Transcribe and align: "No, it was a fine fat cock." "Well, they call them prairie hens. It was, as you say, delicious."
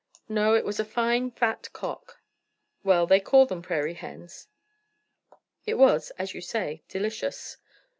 "No, 0.27 0.55
it 0.55 0.65
was 0.65 0.79
a 0.79 0.83
fine 0.83 1.29
fat 1.29 1.69
cock." 1.73 2.19
"Well, 2.83 3.05
they 3.05 3.19
call 3.19 3.45
them 3.45 3.61
prairie 3.61 3.93
hens. 3.93 4.47
It 5.67 5.75
was, 5.77 6.09
as 6.17 6.33
you 6.33 6.41
say, 6.41 6.81
delicious." 6.89 7.57